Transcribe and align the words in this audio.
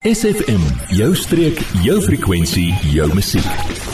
SFM, 0.00 0.62
jou 0.96 1.10
streek, 1.12 1.58
jou 1.84 1.98
frekwensie, 2.00 2.70
jou 2.88 3.04
musiek. 3.12 3.44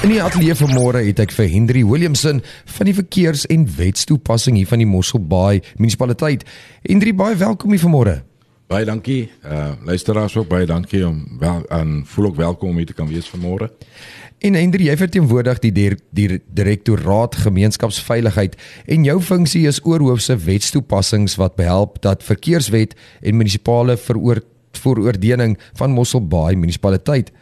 In 0.06 0.12
die 0.12 0.20
ateljee 0.22 0.54
vanmôre 0.54 1.00
het 1.02 1.18
ek 1.24 1.34
vir 1.34 1.48
Henry 1.50 1.82
Williamson 1.82 2.38
van 2.76 2.86
die 2.86 2.94
verkeers- 2.94 3.42
en 3.50 3.64
wetstoepassing 3.66 4.54
hier 4.54 4.70
van 4.70 4.78
die 4.78 4.86
Mosselbaai 4.86 5.64
munisipaliteit. 5.80 6.46
Henry, 6.86 7.10
baie 7.10 7.34
welkom 7.34 7.74
hier 7.74 7.82
vanmôre. 7.82 8.14
Baie 8.70 8.86
dankie. 8.86 9.32
Uh 9.42 9.74
luisteraars 9.82 10.36
ook 10.36 10.46
baie 10.46 10.66
dankie 10.66 11.02
om 11.08 11.26
wel 11.40 11.66
aan 11.74 12.04
voel 12.06 12.30
ook 12.30 12.36
welkom 12.36 12.68
om 12.68 12.76
hier 12.76 12.86
te 12.86 12.94
kan 12.94 13.10
wees 13.10 13.26
vanmôre. 13.26 13.72
En 14.38 14.54
Henry, 14.54 14.86
jy 14.86 14.96
verteenwoordig 14.96 15.58
die 15.58 15.72
die, 15.72 15.94
die 16.10 16.40
direktoraat 16.46 17.34
gemeenskapsveiligheid 17.34 18.54
en 18.86 19.04
jou 19.04 19.20
funksie 19.20 19.66
is 19.66 19.82
oorhoofse 19.82 20.36
wetstoepassings 20.36 21.34
wat 21.34 21.56
behelp 21.56 21.98
dat 22.02 22.22
verkeerswet 22.22 22.94
en 23.22 23.42
munisipale 23.42 23.96
veroor 23.96 24.46
vooroordeling 24.86 25.56
van 25.78 25.94
Mosselbaai 25.96 26.54
munisipaliteit. 26.56 27.32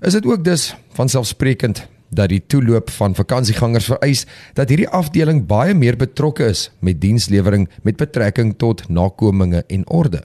Is 0.00 0.16
dit 0.16 0.26
ook 0.26 0.44
dus 0.44 0.72
vanselfsprekend 0.96 1.86
dat 2.14 2.30
die 2.30 2.42
toeloop 2.46 2.90
van 2.94 3.14
vakansiegangers 3.14 3.88
vereis 3.90 4.24
dat 4.58 4.70
hierdie 4.70 4.88
afdeling 4.88 5.44
baie 5.50 5.74
meer 5.74 5.96
betrokke 5.98 6.46
is 6.52 6.68
met 6.84 7.00
dienslewering 7.02 7.68
met 7.82 7.98
betrekking 7.98 8.54
tot 8.58 8.86
nakominge 8.88 9.64
en 9.66 9.86
orde. 9.90 10.22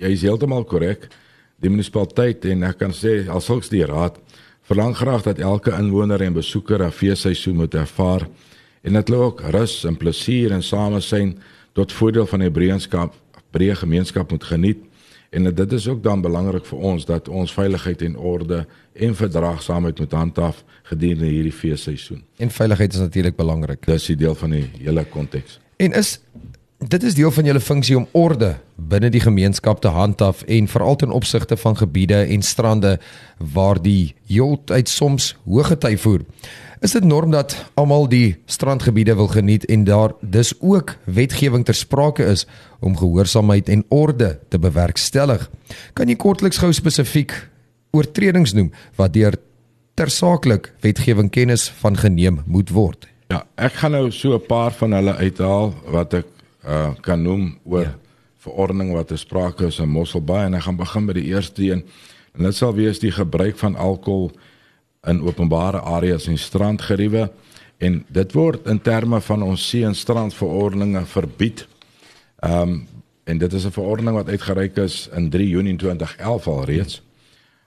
Jy 0.00 0.14
is 0.16 0.24
heeltemal 0.24 0.64
korrek. 0.64 1.10
Die 1.60 1.68
munisipaliteit 1.68 2.46
en 2.48 2.64
ek 2.70 2.78
kan 2.80 2.94
sê 2.96 3.26
alsulks 3.28 3.68
die 3.68 3.84
raad 3.84 4.16
verlang 4.70 4.94
graag 4.96 5.26
dat 5.26 5.42
elke 5.42 5.74
inwoner 5.76 6.22
en 6.22 6.38
besoeker 6.38 6.80
'n 6.86 6.90
feesseisoen 6.90 7.56
moet 7.56 7.74
ervaar 7.74 8.28
en 8.82 8.92
dat 8.92 9.08
hulle 9.08 9.22
ook 9.22 9.40
rus 9.40 9.84
en 9.84 9.96
plesier 9.96 10.52
en 10.52 10.62
samesyn 10.62 11.38
tot 11.72 11.92
voordeel 11.92 12.26
van 12.26 12.38
die 12.38 12.48
Hebreëskap, 12.48 13.14
breë 13.50 13.74
gemeenskap 13.74 14.30
moet 14.30 14.44
geniet 14.44 14.89
En 15.30 15.54
dit 15.54 15.72
is 15.72 15.88
ook 15.88 16.02
dan 16.02 16.20
belangrik 16.20 16.66
vir 16.66 16.78
ons 16.78 17.04
dat 17.06 17.28
ons 17.28 17.52
veiligheid 17.52 18.02
en 18.02 18.16
orde 18.16 18.66
en 18.92 19.14
verdraagsaamheid 19.14 19.98
moet 19.98 20.12
handhaaf 20.12 20.64
gedurende 20.82 21.26
hierdie 21.26 21.52
feesseisoen. 21.52 22.24
En 22.36 22.50
veiligheid 22.50 22.92
is 22.92 22.98
natuurlik 22.98 23.36
belangrik. 23.36 23.86
Dis 23.86 24.08
'n 24.08 24.16
deel 24.16 24.34
van 24.34 24.50
die 24.50 24.70
hele 24.78 25.04
konteks. 25.04 25.60
En 25.76 25.92
is 25.92 26.20
dit 26.78 27.02
is 27.02 27.14
deel 27.14 27.30
van 27.30 27.44
julle 27.44 27.60
funksie 27.60 27.96
om 27.96 28.08
orde 28.10 28.56
binne 28.74 29.10
die 29.10 29.20
gemeenskap 29.20 29.80
te 29.80 29.88
handhaaf 29.88 30.42
en 30.42 30.68
veral 30.68 30.96
ten 30.96 31.10
opsigte 31.10 31.56
van 31.56 31.76
gebiede 31.76 32.22
en 32.22 32.42
strande 32.42 32.98
waar 33.38 33.82
die 33.82 34.14
jot 34.24 34.70
uit 34.70 34.88
soms 34.88 35.36
hoë 35.44 35.64
gety 35.64 35.96
voer. 35.96 36.20
Is 36.80 36.94
dit 36.96 37.04
norm 37.04 37.28
dat 37.28 37.52
almal 37.76 38.06
die 38.08 38.38
strandgebiede 38.48 39.12
wil 39.14 39.26
geniet 39.28 39.66
en 39.68 39.82
daar 39.84 40.14
dis 40.20 40.54
ook 40.64 40.94
wetgewing 41.04 41.64
ter 41.68 41.76
sprake 41.76 42.24
is 42.24 42.46
om 42.80 42.96
gehoorsaamheid 42.96 43.68
en 43.68 43.84
orde 43.88 44.38
te 44.48 44.58
bewerkstellig? 44.58 45.50
Kan 45.92 46.08
jy 46.08 46.16
kortliks 46.16 46.56
gou 46.62 46.72
spesifiek 46.72 47.34
oortredings 47.92 48.56
noem 48.56 48.70
wat 48.96 49.12
deur 49.12 49.36
tersaaklik 50.00 50.70
wetgewing 50.80 51.28
kennis 51.28 51.68
van 51.82 52.00
geneem 52.00 52.40
moet 52.46 52.72
word? 52.72 53.04
Ja, 53.28 53.44
ek 53.60 53.76
gaan 53.82 53.92
nou 53.92 54.08
so 54.10 54.32
'n 54.34 54.46
paar 54.48 54.72
van 54.72 54.96
hulle 54.96 55.14
uithaal 55.20 55.74
wat 55.84 56.14
ek 56.14 56.26
uh, 56.64 56.96
kan 57.04 57.22
noem 57.22 57.58
oor 57.64 57.92
ja. 57.92 57.98
verordening 58.38 58.94
wat 58.96 59.08
ter 59.08 59.18
sprake 59.18 59.66
is 59.66 59.78
in 59.78 59.92
Mosselbaai 59.92 60.46
en 60.46 60.54
ek 60.54 60.62
gaan 60.62 60.80
begin 60.80 61.06
by 61.06 61.12
die 61.12 61.28
eerste 61.28 61.62
een 61.62 61.84
en 62.32 62.44
dit 62.44 62.56
sal 62.56 62.72
wees 62.72 62.98
die 62.98 63.12
gebruik 63.12 63.58
van 63.58 63.76
alkohol 63.76 64.32
in 65.06 65.22
openbare 65.22 65.80
areas 65.80 66.26
en 66.26 66.38
strandgeriewe 66.38 67.30
en 67.78 68.04
dit 68.08 68.32
word 68.32 68.66
in 68.68 68.80
terme 68.80 69.20
van 69.20 69.42
ons 69.42 69.68
see 69.68 69.84
en 69.84 69.94
strandverordeninge 69.94 71.04
verbied. 71.04 71.66
Ehm 72.40 72.62
um, 72.68 72.88
en 73.24 73.38
dit 73.38 73.52
is 73.52 73.64
'n 73.64 73.70
verordening 73.70 74.16
wat 74.16 74.28
uitgereik 74.28 74.76
is 74.76 75.08
in 75.12 75.30
3 75.30 75.48
Junie 75.48 75.76
2011 75.76 76.46
al 76.46 76.64
reeds. 76.64 77.02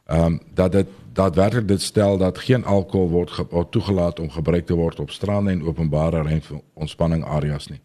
Ehm 0.06 0.26
um, 0.26 0.40
dat 0.54 0.72
dit 0.72 0.88
daadwerklik 1.14 1.68
dit 1.68 1.82
stel 1.82 2.18
dat 2.18 2.38
geen 2.38 2.66
alkohol 2.66 3.10
word, 3.10 3.32
ge, 3.32 3.46
word 3.50 3.72
toegelaat 3.72 4.20
om 4.20 4.30
gebruik 4.30 4.66
te 4.66 4.74
word 4.74 5.00
op 5.00 5.12
strande 5.12 5.52
en 5.52 5.64
openbare 5.64 6.42
ontspanning 6.74 7.24
areas 7.24 7.68
nie. 7.68 7.80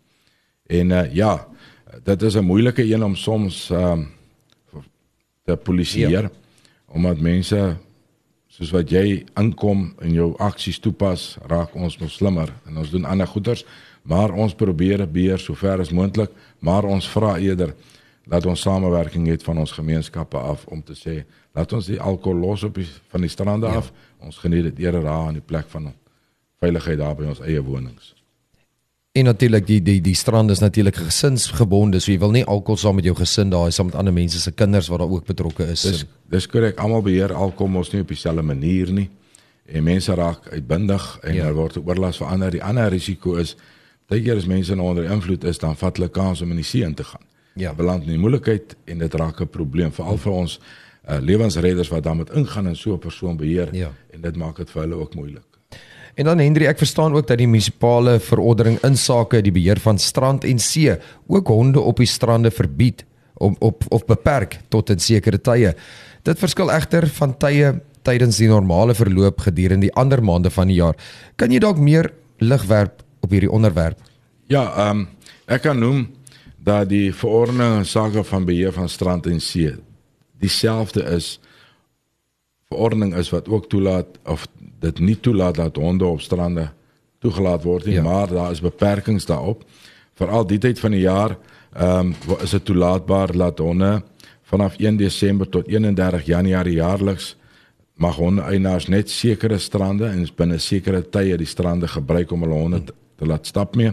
En 0.66 0.91
uh, 0.91 1.14
ja, 1.14 1.48
dit 2.03 2.22
is 2.22 2.34
'n 2.34 2.44
moeilike 2.44 2.92
een 2.94 3.04
om 3.04 3.14
soms 3.14 3.70
ehm 3.70 3.92
um, 3.92 4.08
te 5.44 5.56
polisieer 5.56 6.22
ja. 6.22 6.31
omdat 6.87 7.19
mense 7.19 7.76
soos 8.58 8.72
wat 8.74 8.91
jy 8.91 9.22
inkom 9.38 9.92
en 10.02 10.14
jou 10.14 10.32
aksies 10.42 10.80
toepas, 10.82 11.36
raak 11.46 11.76
ons 11.78 11.94
mos 12.00 12.16
slimmer 12.19 12.50
en 12.66 12.80
ons 12.82 12.91
doen 12.91 13.06
ander 13.06 13.28
goeders, 13.30 13.62
maar 14.02 14.34
ons 14.34 14.56
probeer 14.58 15.04
beheer 15.06 15.38
so 15.38 15.54
ver 15.54 15.78
as 15.84 15.94
moontlik, 15.94 16.32
maar 16.58 16.88
ons 16.88 17.06
vra 17.12 17.36
eerder 17.38 17.76
dat 18.28 18.46
ons 18.50 18.60
samewerking 18.60 19.28
het 19.30 19.46
van 19.46 19.62
ons 19.62 19.72
gemeenskappe 19.72 20.38
af 20.38 20.66
om 20.66 20.82
te 20.82 20.96
sê 20.98 21.22
laat 21.54 21.72
ons 21.72 21.86
die 21.88 22.00
alkohol 22.00 22.42
los 22.42 22.66
op 22.66 22.76
die, 22.76 22.86
van 23.12 23.24
die 23.24 23.32
strande 23.32 23.70
ja. 23.70 23.80
af. 23.80 23.92
Ons 24.19 24.38
geniet 24.42 24.69
dit 24.69 24.84
eerder 24.84 25.06
daar 25.06 25.30
in 25.30 25.40
die 25.40 25.46
plek 25.46 25.70
van 25.72 25.92
veiligheid 26.58 26.98
daar 26.98 27.16
by 27.19 27.30
ons 27.30 27.42
eie 27.46 27.62
wonings. 27.62 28.17
En 29.18 29.24
natuurlik 29.24 29.66
die 29.66 29.82
die 29.82 30.00
die 30.00 30.14
strand 30.14 30.50
is 30.50 30.58
natuurlik 30.58 30.96
gesinsgebonde, 30.96 31.98
so 31.98 32.12
jy 32.12 32.18
wil 32.22 32.30
nie 32.34 32.44
alkohol 32.46 32.78
saam 32.78 32.98
met 33.00 33.06
jou 33.08 33.16
gesin 33.18 33.50
daar 33.50 33.66
hê 33.66 33.72
saam 33.74 33.88
met 33.90 33.96
ander 33.98 34.14
mense 34.14 34.38
se 34.38 34.52
kinders 34.54 34.90
wat 34.92 35.02
daar 35.02 35.10
ook 35.10 35.26
betrokke 35.26 35.66
is. 35.72 35.82
Dis 35.82 36.04
dis 36.30 36.46
korrek. 36.46 36.78
Almal 36.78 37.02
beheer 37.02 37.34
alkohol 37.34 37.72
mos 37.80 37.90
nie 37.90 38.04
op 38.04 38.12
dieselfde 38.12 38.44
manier 38.46 38.92
nie. 38.94 39.08
En 39.66 39.82
mense 39.82 40.14
raak 40.14 40.46
uitbundig 40.52 41.08
en 41.22 41.34
ja. 41.34 41.48
daar 41.48 41.56
word 41.56 41.80
oorlas 41.80 42.20
vir 42.22 42.30
ander. 42.30 42.54
Die 42.54 42.62
ander 42.62 42.92
risiko 42.94 43.34
is 43.42 43.56
baie 44.08 44.22
keer 44.22 44.38
as 44.38 44.46
mense 44.46 44.78
onder 44.78 45.10
invloed 45.10 45.44
is, 45.44 45.58
dan 45.58 45.74
vat 45.76 45.98
hulle 45.98 46.12
kans 46.14 46.44
om 46.44 46.54
in 46.54 46.62
die 46.62 46.68
see 46.68 46.86
in 46.86 46.94
te 46.94 47.04
gaan. 47.04 47.24
Ja, 47.58 47.74
beland 47.74 48.06
in 48.06 48.14
die 48.14 48.22
moeilikheid 48.22 48.76
en 48.86 49.02
dit 49.02 49.14
raak 49.14 49.40
'n 49.40 49.50
probleem 49.50 49.92
veral 49.92 50.16
vir 50.16 50.32
ons 50.32 50.60
uh, 51.08 51.18
lewensredders 51.20 51.90
wat 51.90 52.02
dan 52.02 52.16
moet 52.16 52.30
ingaan 52.30 52.66
en 52.66 52.76
so 52.76 52.94
'n 52.94 52.98
persoon 52.98 53.36
beheer 53.36 53.74
ja. 53.74 53.90
en 54.10 54.20
dit 54.20 54.36
maak 54.36 54.56
dit 54.56 54.70
vir 54.70 54.82
hulle 54.82 54.94
ook 54.94 55.14
moeilik. 55.14 55.47
En 56.18 56.26
dan 56.26 56.40
Hendrie, 56.42 56.66
ek 56.66 56.80
verstaan 56.82 57.14
ook 57.14 57.28
dat 57.30 57.38
die 57.38 57.46
munisipale 57.46 58.16
verordening 58.18 58.80
insake 58.86 59.38
die 59.46 59.54
beheer 59.54 59.78
van 59.78 60.00
strand 60.02 60.42
en 60.44 60.58
see 60.58 60.96
ook 61.30 61.52
honde 61.54 61.78
op 61.80 62.02
die 62.02 62.10
strande 62.10 62.50
verbied 62.50 63.04
om 63.38 63.54
op 63.62 63.84
of 63.94 64.02
beperk 64.08 64.58
tot 64.68 64.90
'n 64.90 64.98
sekere 64.98 65.38
tye. 65.38 65.74
Dit 66.22 66.38
verskil 66.38 66.72
egter 66.74 67.06
van 67.06 67.36
tye 67.38 67.80
tydens 68.02 68.36
die 68.36 68.48
normale 68.48 68.94
verloop 68.94 69.40
gedurende 69.46 69.86
die 69.86 69.94
ander 69.94 70.22
maande 70.22 70.50
van 70.50 70.66
die 70.66 70.80
jaar. 70.80 70.96
Kan 71.36 71.50
jy 71.50 71.58
dalk 71.58 71.78
meer 71.78 72.12
lig 72.38 72.64
werp 72.66 73.02
op 73.20 73.30
hierdie 73.30 73.50
onderwerp? 73.50 73.98
Ja, 74.46 74.74
ehm 74.76 74.98
um, 74.98 75.08
ek 75.46 75.62
kan 75.62 75.78
noem 75.78 76.08
dat 76.58 76.88
die 76.88 77.14
verordening 77.14 77.78
insake 77.78 78.24
van 78.24 78.44
beheer 78.44 78.72
van 78.72 78.88
strand 78.88 79.26
en 79.26 79.40
see 79.40 79.76
dieselfde 80.38 81.02
is 81.14 81.38
verordening 82.68 83.14
is 83.14 83.30
wat 83.30 83.48
ook 83.48 83.68
toelaat 83.68 84.06
of 84.24 84.46
dit 84.80 84.98
nie 84.98 85.20
toelaat 85.20 85.54
dat 85.54 85.76
honde 85.76 86.04
op 86.04 86.20
strande 86.20 86.68
toegelaat 87.18 87.62
word 87.62 87.86
nie, 87.86 87.94
ja. 87.94 88.02
maar 88.02 88.28
daar 88.28 88.50
is 88.50 88.60
beperkings 88.60 89.26
daarop. 89.26 89.64
Veral 90.14 90.46
die 90.46 90.58
tyd 90.58 90.78
van 90.78 90.94
die 90.94 91.06
jaar 91.06 91.36
ehm 91.72 92.14
um, 92.14 92.38
is 92.42 92.50
dit 92.50 92.64
toelaatbaar 92.64 93.32
dat 93.36 93.58
honde 93.58 94.02
vanaf 94.42 94.78
1 94.78 94.96
Desember 94.96 95.48
tot 95.48 95.66
31 95.68 96.24
Januarie 96.26 96.74
jaarliks 96.74 97.36
mag 97.94 98.16
honde 98.16 98.42
eienaars 98.42 98.86
net 98.88 99.10
sekere 99.10 99.58
strande 99.58 100.06
en 100.06 100.26
binne 100.36 100.58
sekere 100.58 101.02
tye 101.02 101.36
die 101.36 101.46
strande 101.46 101.88
gebruik 101.88 102.32
om 102.32 102.42
hulle 102.46 102.54
honde 102.54 102.84
te, 102.84 102.94
te 103.18 103.26
laat 103.26 103.46
stap 103.46 103.76
mee. 103.76 103.92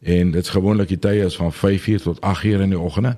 En 0.00 0.30
dit 0.30 0.44
is 0.44 0.52
gewoonlik 0.54 0.88
die 0.88 1.00
tye 1.00 1.24
is 1.24 1.36
van 1.36 1.52
5:00 1.52 2.02
tot 2.02 2.20
8:00 2.20 2.62
in 2.62 2.76
die 2.76 2.78
oggende 2.78 3.16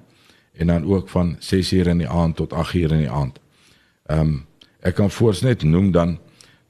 en 0.52 0.66
dan 0.66 0.84
ook 0.84 1.08
van 1.08 1.36
6:00 1.38 1.88
in 1.88 1.98
die 1.98 2.08
aand 2.08 2.36
tot 2.36 2.52
8:00 2.52 2.92
in 2.92 3.04
die 3.04 3.10
aand. 3.10 3.40
Ehm 4.06 4.20
um, 4.20 4.46
ek 4.80 4.94
kan 4.94 5.10
voors 5.10 5.40
net 5.40 5.62
noem 5.62 5.90
dan 5.92 6.18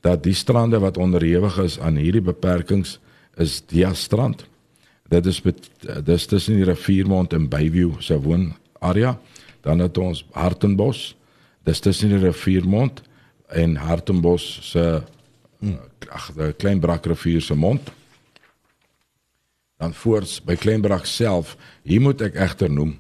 dat 0.01 0.23
die 0.23 0.35
strande 0.35 0.79
wat 0.79 0.97
onderhewig 0.97 1.59
is 1.59 1.79
aan 1.81 1.97
hierdie 2.01 2.25
beperkings 2.25 2.99
is 3.37 3.61
Dia 3.67 3.95
strand. 3.95 4.47
Dit 5.11 5.27
is 5.27 5.43
dis 6.05 6.27
tussen 6.27 6.61
die 6.61 6.65
riviermond 6.65 7.33
en 7.33 7.49
Bayview 7.49 8.01
se 8.01 8.21
woon 8.21 8.53
area. 8.79 9.19
Dan 9.61 9.79
het 9.79 9.99
ons 9.99 10.25
Hartenbos. 10.33 11.17
Dis 11.67 11.81
tussen 11.81 12.09
die 12.09 12.19
riviermond 12.19 13.03
en 13.49 13.77
Hartenbos 13.77 14.59
se 14.71 15.03
ag 16.09 16.31
die 16.37 16.53
Kleinbrak 16.57 17.07
rivier 17.07 17.43
se 17.43 17.55
mond. 17.55 17.91
Dan 19.81 19.95
voorts 19.97 20.39
by 20.45 20.57
Kleinbrak 20.61 21.07
self, 21.09 21.57
hier 21.83 22.01
moet 22.05 22.21
ek 22.25 22.39
egter 22.41 22.71
noem. 22.71 22.97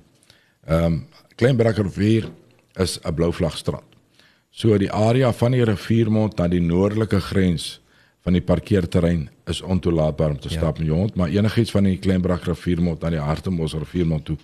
Ehm 0.66 0.84
um, 0.84 1.00
Kleinbrak 1.40 1.78
rivier 1.80 2.26
is 2.76 2.98
'n 3.00 3.14
blou 3.14 3.32
vlag 3.32 3.56
strand. 3.56 3.89
So 4.50 4.76
die 4.78 4.90
area 4.92 5.30
van 5.32 5.54
die 5.54 5.64
riviermond 5.64 6.36
na 6.38 6.48
die 6.50 6.60
noordelike 6.60 7.20
grens 7.20 7.78
van 8.26 8.36
die 8.36 8.44
parkeerterrein 8.44 9.28
is 9.48 9.62
ontoelaatbaar 9.62 10.34
om 10.34 10.40
te 10.40 10.50
ja. 10.50 10.58
stap 10.58 10.78
met 10.78 10.90
jou 10.90 10.98
hond, 10.98 11.14
maar 11.16 11.32
enigiets 11.32 11.72
van 11.72 11.86
die 11.88 11.98
Kleinbrag 11.98 12.44
riviermond 12.48 13.00
na 13.00 13.12
die 13.14 13.22
Hartembos 13.22 13.76
riviermond 13.78 14.26
toe 14.28 14.36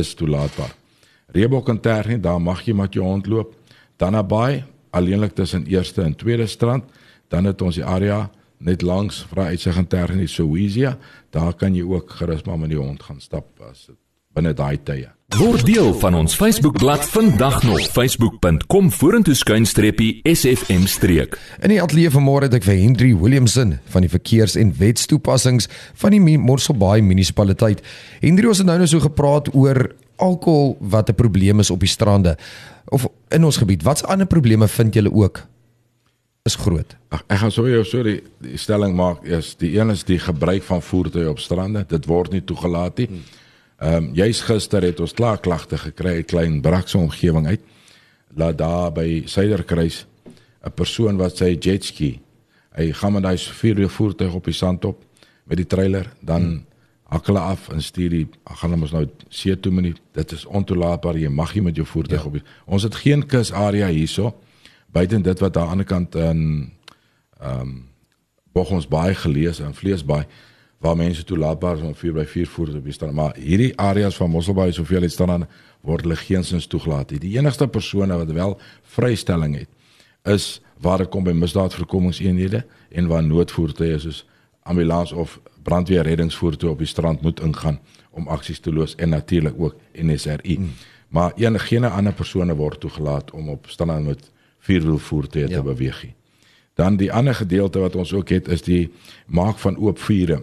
is 0.00 0.14
toelaatbaar. 0.18 0.74
Reebok 1.34 1.68
en 1.70 1.80
Ternie, 1.80 2.18
daar 2.18 2.40
mag 2.42 2.64
jy 2.66 2.74
met 2.74 2.94
jou 2.94 3.04
hond 3.06 3.28
loop. 3.30 3.54
Dan 4.00 4.16
naby, 4.16 4.64
alleenlik 4.90 5.36
tussen 5.38 5.66
eerste 5.70 6.02
en 6.02 6.16
tweede 6.18 6.46
strand, 6.50 6.84
dan 7.30 7.46
het 7.46 7.62
ons 7.62 7.78
die 7.78 7.86
area 7.86 8.24
net 8.58 8.82
langs 8.82 9.22
vra 9.30 9.46
uitsig 9.52 9.76
en 9.78 9.86
Ternie 9.86 10.28
Sowesia, 10.28 10.96
daar 11.30 11.54
kan 11.54 11.76
jy 11.76 11.86
ook 11.86 12.10
gerus 12.18 12.42
maar 12.48 12.58
met 12.58 12.74
die 12.74 12.80
hond 12.80 13.02
gaan 13.02 13.20
stap 13.22 13.46
as 13.70 13.86
dit 13.86 13.98
binne 14.34 14.52
daai 14.54 14.78
tye. 14.82 15.08
Word 15.38 15.62
deel 15.62 15.92
van 15.94 16.14
ons 16.18 16.34
Facebookblad 16.34 17.04
vandag 17.12 17.62
nog 17.62 17.80
facebook.com 17.94 18.88
vorentoe 18.90 19.34
skuinstreepie 19.34 20.20
sfm 20.26 20.88
streek. 20.90 21.36
In 21.62 21.70
die 21.70 21.78
ateljee 21.82 22.10
vanmôre 22.10 22.48
het 22.48 22.56
ek 22.58 22.66
vir 22.66 22.80
Henry 22.80 23.12
Williamson 23.14 23.76
van 23.92 24.02
die 24.02 24.10
verkeers- 24.10 24.56
en 24.58 24.72
wetstoepassings 24.78 25.68
van 26.02 26.16
die 26.16 26.38
Mosselbaai 26.38 27.04
munisipaliteit. 27.06 27.84
Henry 28.18 28.50
ons 28.50 28.58
het 28.58 28.66
nou 28.66 28.78
nou 28.80 28.88
so 28.90 29.02
gepraat 29.04 29.52
oor 29.54 29.92
alkohol 30.18 30.74
wat 30.80 31.10
'n 31.10 31.14
probleem 31.14 31.60
is 31.60 31.70
op 31.70 31.80
die 31.80 31.92
strande 31.92 32.36
of 32.88 33.06
in 33.30 33.44
ons 33.44 33.56
gebied. 33.56 33.82
Watse 33.82 34.06
ander 34.06 34.26
probleme 34.26 34.68
vind 34.68 34.94
julle 34.94 35.12
ook 35.12 35.46
is 36.42 36.56
groot? 36.56 36.96
Ag, 37.08 37.22
ek 37.28 37.38
gaan 37.38 37.52
sou 37.52 37.70
jou 37.70 37.84
sorry 37.84 38.22
die 38.42 38.56
stelling 38.56 38.96
maak 38.96 39.24
is 39.24 39.54
die 39.54 39.78
een 39.78 39.90
is 39.90 40.04
die 40.04 40.18
gebruik 40.18 40.62
van 40.62 40.82
voertuie 40.82 41.30
op 41.30 41.38
strande. 41.38 41.84
Dit 41.88 42.06
word 42.06 42.32
nie 42.32 42.44
toegelaat 42.44 42.98
nie. 42.98 43.08
Ehm 43.80 43.94
um, 43.94 44.10
jy's 44.14 44.42
gister 44.44 44.84
het 44.84 45.00
ons 45.00 45.16
klaar 45.16 45.40
klagte 45.40 45.78
gekry 45.78 46.18
'n 46.20 46.24
klein 46.24 46.60
brakse 46.60 46.98
omgewing 46.98 47.46
uit. 47.46 47.60
Laat 48.34 48.58
daar 48.58 48.92
by 48.92 49.22
Suiderkruis 49.26 50.06
'n 50.64 50.74
persoon 50.74 51.16
wat 51.16 51.36
sy 51.36 51.56
jetski 51.60 52.20
hy 52.76 52.92
gaan 52.92 53.12
met 53.12 53.22
daai 53.22 53.38
vier 53.38 53.88
voertuig 53.88 54.34
op 54.34 54.44
die 54.44 54.54
sand 54.54 54.84
op 54.84 55.04
met 55.44 55.56
die 55.56 55.66
trailer 55.66 56.12
dan 56.20 56.42
hmm 56.42 56.68
hak 57.10 57.26
hulle 57.26 57.42
af 57.42 57.68
en 57.74 57.82
stuur 57.82 58.12
die 58.12 58.26
gaan 58.60 58.76
ons 58.76 58.92
nou 58.94 59.02
see 59.34 59.56
toe 59.58 59.72
met 59.74 59.88
die 59.88 59.94
dit 60.14 60.34
is 60.36 60.44
ontoelaatbaar 60.46 61.18
jy 61.18 61.30
mag 61.34 61.54
nie 61.56 61.64
met 61.66 61.78
jou 61.78 61.86
voertuig 61.86 62.20
ja. 62.22 62.26
op 62.28 62.36
die, 62.38 62.42
ons 62.70 62.86
het 62.86 62.98
geen 63.02 63.24
kusarea 63.26 63.88
hierso 63.90 64.30
buite 64.94 65.18
dit 65.18 65.42
wat 65.42 65.56
aan 65.56 65.64
die 65.66 65.72
ander 65.76 65.88
kant 65.88 66.14
in 66.14 66.42
ehm 67.40 67.60
um, 67.60 67.78
Bochums 68.50 68.88
baie 68.90 69.14
gelees 69.14 69.60
en 69.62 69.76
Vleesbaai 69.78 70.24
waar 70.80 70.96
mense 70.96 71.24
toelaatbaar 71.24 71.76
is 71.76 71.82
om 71.82 71.94
4x4 71.94 72.48
voertuie 72.48 72.78
op 72.78 72.88
die 72.88 72.96
strand 72.96 73.14
maar 73.14 73.36
hierdie 73.36 73.72
areas 73.78 74.16
van 74.16 74.30
Mosselbaai 74.30 74.72
soveel 74.72 75.06
het 75.06 75.12
staan 75.12 75.46
word 75.80 76.06
hulle 76.06 76.16
geensins 76.16 76.66
toegelaat 76.66 77.14
die 77.20 77.36
enigste 77.38 77.68
persone 77.68 78.16
wat 78.16 78.32
wel 78.32 78.58
vrystelling 78.96 79.58
het 79.58 79.68
is 80.34 80.60
waar 80.80 80.98
dit 80.98 81.08
kom 81.08 81.24
by 81.24 81.32
misdaadvoorkomingseenhede 81.36 82.64
en 82.90 83.06
waar 83.06 83.24
noodvoertuie 83.24 83.98
soos 83.98 84.24
ambulans 84.62 85.12
of 85.12 85.40
brandweer 85.62 86.02
reddingsvoertuie 86.02 86.72
op 86.72 86.78
die 86.78 86.86
strand 86.86 87.22
moet 87.22 87.40
ingaan 87.40 87.80
om 88.10 88.28
aksies 88.28 88.60
te 88.60 88.72
loos 88.72 88.94
en 88.94 89.08
natuurlik 89.08 89.54
ook 89.58 89.76
NSRI. 89.92 90.58
Mm. 90.58 90.72
Maar 91.08 91.32
enige 91.36 91.88
ander 91.88 92.12
persone 92.12 92.54
word 92.54 92.80
toegelaat 92.80 93.30
om 93.30 93.48
op 93.48 93.66
strande 93.68 94.00
met 94.00 94.30
vierwielvoertuie 94.58 95.48
ja. 95.48 95.56
te 95.56 95.62
beweeg. 95.62 96.06
Dan 96.74 96.96
die 96.96 97.12
ander 97.12 97.34
gedeelte 97.34 97.78
wat 97.78 97.96
ons 97.96 98.12
ook 98.12 98.28
het 98.28 98.48
is 98.48 98.62
die 98.62 98.92
maak 99.26 99.58
van 99.58 99.76
oop 99.76 99.98
vure. 99.98 100.42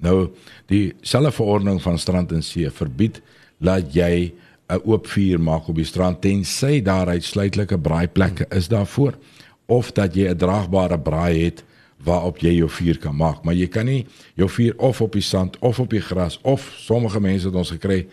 Nou 0.00 0.30
die 0.66 0.94
selfe 1.00 1.32
verordening 1.32 1.80
van 1.82 1.98
strand 1.98 2.32
en 2.32 2.42
see 2.42 2.70
verbied 2.70 3.20
dat 3.58 3.94
jy 3.94 4.32
'n 4.70 4.80
oop 4.84 5.06
vuur 5.06 5.40
maak 5.40 5.68
op 5.68 5.76
die 5.76 5.84
strand 5.84 6.20
tensy 6.20 6.82
daar 6.82 7.08
uitsluitlike 7.08 7.78
braaiplekke 7.78 8.46
is 8.48 8.68
daarvoor 8.68 9.18
of 9.66 9.92
dat 9.92 10.14
jy 10.14 10.28
'n 10.28 10.36
draagbare 10.36 10.98
braai 10.98 11.44
het 11.44 11.64
waarop 12.04 12.38
jy 12.38 12.54
jou 12.56 12.68
vuur 12.70 12.98
kan 12.98 13.16
maak, 13.16 13.44
maar 13.44 13.54
jy 13.54 13.68
kan 13.68 13.84
nie 13.84 14.06
jou 14.34 14.48
vuur 14.48 14.74
of 14.78 15.00
op 15.00 15.12
die 15.12 15.24
sand 15.24 15.58
of 15.58 15.80
op 15.80 15.90
die 15.90 16.00
gras 16.00 16.38
of 16.42 16.72
sommige 16.78 17.20
mense 17.20 17.46
het 17.46 17.54
ons 17.54 17.70
gekry 17.70 18.06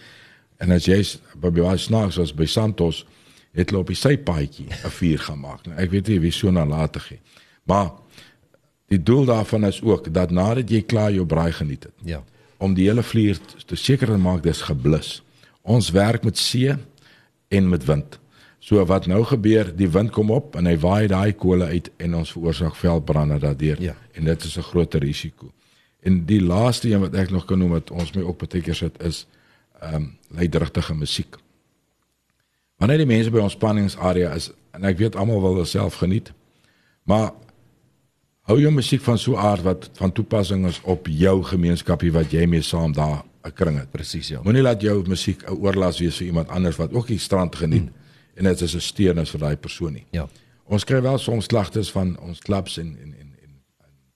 en 0.58 0.72
as 0.72 0.86
jy 0.86 1.00
by 1.40 1.50
baie 1.50 1.78
snaaks 1.78 2.18
was 2.18 2.34
by 2.34 2.46
Santos 2.46 3.06
het 3.58 3.70
hulle 3.70 3.82
op 3.82 3.88
die 3.88 3.96
sypaadjie 3.96 4.68
'n 4.68 4.90
vuur 4.90 5.20
gemaak. 5.20 5.66
Nou 5.66 5.78
ek 5.80 5.92
weet 5.92 6.08
nie 6.08 6.20
wie 6.20 6.32
so 6.32 6.52
nalatig 6.52 7.12
nie. 7.12 7.20
Maar 7.64 7.92
die 8.88 9.04
doel 9.04 9.26
daarvan 9.26 9.66
is 9.66 9.82
ook 9.82 10.14
dat 10.14 10.32
nadat 10.32 10.70
jy 10.70 10.82
klaar 10.82 11.12
jou 11.12 11.26
braai 11.26 11.52
geniet 11.52 11.84
het. 11.84 11.94
Ja. 12.04 12.24
Om 12.58 12.74
die 12.74 12.88
hele 12.88 13.04
vuur 13.04 13.40
te 13.66 13.76
seker 13.76 14.08
te 14.08 14.18
maak 14.18 14.44
dis 14.44 14.62
geblus. 14.62 15.22
Ons 15.62 15.92
werk 15.92 16.24
met 16.24 16.38
see 16.38 16.76
en 17.48 17.70
met 17.70 17.86
wind. 17.86 18.20
So 18.60 18.86
wat 18.86 19.06
nou 19.08 19.24
gebeur, 19.24 19.70
die 19.76 19.90
wind 19.90 20.12
kom 20.12 20.32
op 20.32 20.56
en 20.56 20.66
hy 20.66 20.78
waai 20.82 21.08
daai 21.08 21.34
kole 21.34 21.66
uit 21.66 21.92
en 22.04 22.16
ons 22.16 22.32
veroorsaak 22.32 22.76
veldbrande 22.76 23.40
daardeur. 23.40 23.82
Ja. 23.82 23.96
En 24.14 24.26
dit 24.26 24.44
is 24.44 24.58
'n 24.58 24.62
groot 24.72 24.94
risiko. 24.94 25.52
En 26.00 26.26
die 26.26 26.42
laaste 26.42 26.90
een 26.92 27.00
wat 27.00 27.14
ek 27.14 27.30
nog 27.30 27.46
kan 27.46 27.60
noem 27.60 27.70
wat 27.70 27.92
ons 27.92 28.12
my 28.14 28.22
ook 28.22 28.38
baie 28.38 28.62
keer 28.64 28.76
sit 28.76 29.02
is 29.04 29.28
ehm 29.82 29.96
um, 29.96 30.18
leiderige 30.28 30.94
musiek. 30.94 31.36
Wanneer 32.78 32.98
die 32.98 33.06
mense 33.06 33.32
by 33.32 33.40
ons 33.40 33.54
spanningsarea 33.54 34.34
is 34.34 34.52
en 34.72 34.84
ek 34.84 34.98
weet 34.98 35.16
almal 35.16 35.42
wil 35.42 35.66
self 35.66 35.96
geniet, 35.96 36.32
maar 37.04 37.32
hou 38.48 38.60
jou 38.60 38.72
musiek 38.72 39.02
van 39.04 39.18
so 39.18 39.36
aard 39.36 39.64
wat 39.64 39.90
van 40.00 40.12
toepassing 40.12 40.66
is 40.68 40.80
op 40.84 41.08
jou 41.08 41.44
gemeenskapie 41.44 42.12
wat 42.12 42.32
jy 42.32 42.46
mee 42.48 42.62
saam 42.62 42.94
daar 42.94 43.24
'n 43.44 43.54
kring 43.54 43.78
het. 43.80 43.92
Presies 43.92 44.28
ja. 44.28 44.42
Moenie 44.44 44.62
laat 44.62 44.82
jou 44.82 45.04
musiek 45.08 45.44
'n 45.44 45.54
oorlas 45.54 46.00
wees 46.00 46.18
vir 46.18 46.28
iemand 46.28 46.50
anders 46.50 46.76
wat 46.76 46.94
ook 46.94 47.08
die 47.08 47.20
strand 47.20 47.56
geniet. 47.56 47.82
Hmm 47.82 48.06
en 48.38 48.44
dit 48.44 48.62
is 48.62 48.76
'n 48.76 48.80
steurnis 48.80 49.30
vir 49.30 49.40
daai 49.40 49.58
persoon 49.58 49.94
nie. 49.94 50.06
Ja. 50.12 50.28
Ons 50.64 50.84
kry 50.84 51.02
wel 51.02 51.18
soms 51.18 51.46
klagtes 51.46 51.92
van 51.92 52.20
ons 52.20 52.40
klubs 52.40 52.78
en 52.78 52.98
en 53.02 53.14
en 53.20 53.34
en 53.44 53.52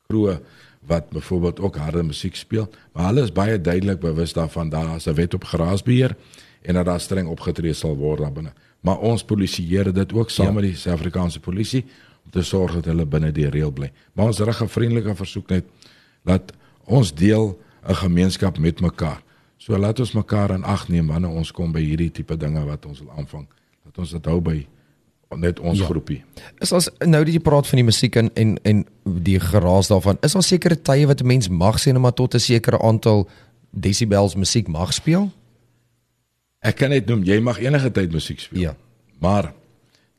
kroe 0.07 0.41
wat 0.81 1.09
byvoorbeeld 1.09 1.59
ook 1.59 1.75
harde 1.75 2.03
musiek 2.03 2.35
speel, 2.35 2.69
maar 2.93 3.05
hulle 3.05 3.21
is 3.21 3.31
baie 3.31 3.61
duidelik 3.61 3.99
bewus 3.99 4.33
daarvan 4.33 4.69
daar 4.69 4.95
is 4.95 5.07
'n 5.07 5.13
wet 5.13 5.33
op 5.33 5.43
geraasbeheer 5.43 6.15
en 6.61 6.73
dat 6.73 6.85
daar 6.85 6.99
streng 6.99 7.27
opgetree 7.27 7.73
sal 7.73 7.95
word 7.95 8.19
daarbinne. 8.19 8.53
Maar 8.79 8.97
ons 8.99 9.23
polisieer 9.23 9.93
dit 9.93 10.13
ook 10.13 10.29
saam 10.29 10.45
ja. 10.45 10.51
met 10.51 10.63
die 10.63 10.75
Suid-Afrikaanse 10.75 11.39
polisie 11.39 11.85
te 12.31 12.43
sorg 12.43 12.73
dat 12.79 12.85
hulle 12.91 13.05
binne 13.05 13.31
die 13.31 13.49
reël 13.49 13.71
bly. 13.71 13.91
Maar 14.13 14.31
ons 14.31 14.39
rig 14.39 14.61
'n 14.61 14.67
vriendelike 14.67 15.15
versoek 15.15 15.49
net 15.49 15.65
dat 16.23 16.53
ons 16.85 17.13
deel 17.13 17.57
'n 17.87 17.95
gemeenskap 17.95 18.57
met 18.57 18.81
mekaar. 18.81 19.23
So 19.57 19.77
laat 19.77 19.99
ons 19.99 20.11
mekaar 20.11 20.51
in 20.51 20.63
ag 20.63 20.87
neem 20.89 21.07
wanneer 21.07 21.29
ons 21.29 21.51
kom 21.51 21.71
by 21.71 21.81
hierdie 21.81 22.11
tipe 22.11 22.37
dinge 22.37 22.65
wat 22.65 22.85
ons 22.85 22.99
wil 22.99 23.11
aanvang 23.11 23.47
dat 23.85 23.97
ons 23.97 24.11
dit 24.11 24.25
hou 24.25 24.39
by 24.41 24.67
net 25.39 25.59
ons 25.59 25.79
ja. 25.79 25.85
groepie. 25.87 26.19
Is 26.59 26.73
ons 26.75 26.89
nou 26.99 27.21
dat 27.23 27.33
jy 27.33 27.39
praat 27.39 27.67
van 27.69 27.79
die 27.79 27.87
musiek 27.87 28.17
en 28.19 28.31
en 28.35 28.57
en 28.67 28.81
die 29.23 29.39
geraas 29.39 29.87
daarvan, 29.87 30.17
is 30.21 30.35
daar 30.35 30.43
sekere 30.43 30.75
tye 30.75 31.07
wat 31.07 31.21
'n 31.21 31.27
mens 31.27 31.47
mag 31.49 31.79
sê 31.79 31.93
net 31.93 32.01
maar 32.01 32.13
tot 32.13 32.35
'n 32.35 32.39
sekere 32.39 32.81
aantal 32.81 33.29
desibels 33.71 34.35
musiek 34.35 34.67
mag 34.67 34.93
speel? 34.93 35.31
Ek 36.59 36.75
kan 36.75 36.89
net 36.89 37.07
noem 37.07 37.23
jy 37.23 37.39
mag 37.39 37.59
enige 37.59 37.91
tyd 37.91 38.11
musiek 38.11 38.39
speel. 38.39 38.61
Ja. 38.61 38.75
Maar 39.19 39.53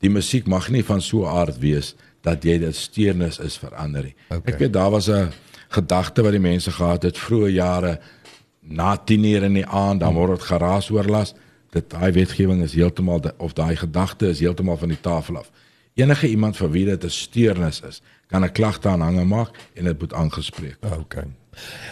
die 0.03 0.11
musiek 0.11 0.47
mag 0.51 0.69
nie 0.69 0.83
van 0.83 1.01
so 1.01 1.23
'n 1.23 1.31
aard 1.31 1.59
wees 1.59 1.95
dat 2.21 2.43
jy 2.43 2.57
dit 2.59 2.75
steurnis 2.75 3.39
is 3.39 3.57
vir 3.57 3.75
ander 3.75 4.03
nie. 4.03 4.15
Okay. 4.29 4.53
Ek 4.53 4.59
weet 4.59 4.73
daar 4.73 4.91
was 4.91 5.09
'n 5.09 5.31
gedagte 5.69 6.21
wat 6.23 6.31
die 6.31 6.39
mense 6.39 6.71
gehad 6.71 7.03
het 7.03 7.17
vroeë 7.17 7.51
jare 7.51 7.99
na 8.61 8.97
10:00 8.97 9.43
in 9.43 9.53
die 9.53 9.65
aand 9.65 9.99
dan 9.99 10.13
word 10.13 10.39
dit 10.39 10.47
geraas 10.47 10.89
oorlas 10.89 11.33
dit 11.71 11.89
daai 11.89 12.11
wetgewing 12.11 12.61
is 12.63 12.73
heeltemal 12.73 13.21
of 13.37 13.53
daai 13.53 13.75
gedagte 13.75 14.29
is 14.29 14.39
heeltemal 14.39 14.77
van 14.77 14.93
die 14.93 15.01
tafel 15.01 15.37
af. 15.37 15.51
Enige 15.93 16.27
iemand 16.27 16.57
vir 16.57 16.71
wie 16.71 16.85
dit 16.85 17.03
'n 17.03 17.09
steurnis 17.09 17.81
is, 17.81 18.01
kan 18.27 18.43
'n 18.43 18.51
klagte 18.51 18.89
aanhange 18.89 19.25
maak 19.25 19.49
en 19.73 19.83
dit 19.83 19.99
moet 19.99 20.13
aangespreek 20.13 20.77
word. 20.81 20.99
Okay. 20.99 21.23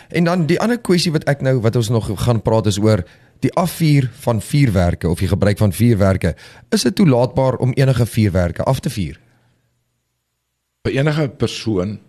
En 0.09 0.23
dan 0.23 0.45
die 0.45 0.59
ander 0.59 0.79
kwessie 0.79 1.11
wat 1.11 1.23
ek 1.23 1.41
nou 1.41 1.59
wat 1.61 1.75
ons 1.75 1.89
nog 1.89 2.09
gaan 2.23 2.41
praat 2.41 2.65
is 2.65 2.79
oor 2.79 3.03
die 3.41 3.53
afvuur 3.53 4.09
van 4.23 4.41
vuurwerke 4.41 5.09
of 5.09 5.19
die 5.19 5.27
gebruik 5.27 5.57
van 5.57 5.73
vuurwerke. 5.73 6.35
Is 6.69 6.85
dit 6.85 6.95
toelaatbaar 6.95 7.55
om 7.55 7.73
enige 7.73 8.05
vuurwerke 8.05 8.63
af 8.63 8.79
te 8.79 8.89
vuur? 8.89 9.19
Vir 10.85 10.97
enige 10.97 11.27
persoon 11.29 11.99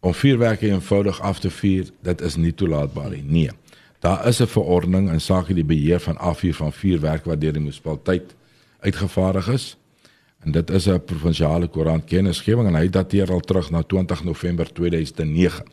om 0.00 0.14
vuurwerke 0.14 0.68
eenvoudig 0.68 1.20
af 1.20 1.40
te 1.40 1.50
vuur, 1.50 1.90
dit 2.02 2.20
is 2.20 2.36
nie 2.36 2.54
toelaatbaar 2.54 3.10
nie. 3.10 3.22
Nee. 3.22 3.50
Daar 3.98 4.26
is 4.26 4.40
'n 4.40 4.46
verordening 4.46 5.10
in 5.10 5.20
sake 5.20 5.54
die 5.54 5.64
beheer 5.64 6.00
van 6.00 6.16
afvuur 6.16 6.54
van 6.54 6.72
vuurwerk 6.72 7.24
wat 7.24 7.40
deur 7.40 7.52
die 7.52 7.60
munisipaliteit 7.60 8.34
uitgevaardig 8.80 9.48
is. 9.48 9.76
En 10.44 10.52
dit 10.52 10.70
is 10.70 10.86
'n 10.86 11.04
provinsiale 11.04 11.66
koerant 11.66 12.04
kennisgewing 12.04 12.68
en 12.68 12.74
hy 12.74 12.88
dateer 12.88 13.32
al 13.32 13.40
terug 13.40 13.70
na 13.70 13.82
20 13.82 14.24
November 14.24 14.72
2009. 14.72 15.64